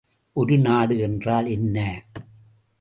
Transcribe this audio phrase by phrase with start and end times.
[0.33, 2.05] ஒரு நாடு என்றால் என்ன?